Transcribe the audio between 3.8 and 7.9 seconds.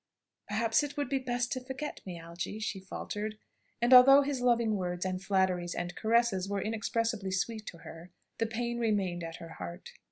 although his loving words, and flatteries, and caresses, were inexpressibly sweet to